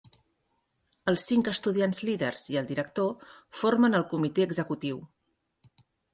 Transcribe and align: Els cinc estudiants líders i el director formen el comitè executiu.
Els 1.11 1.25
cinc 1.31 1.49
estudiants 1.51 2.01
líders 2.07 2.47
i 2.55 2.57
el 2.63 2.71
director 2.73 3.29
formen 3.61 4.01
el 4.01 4.09
comitè 4.17 4.49
executiu. 4.49 5.05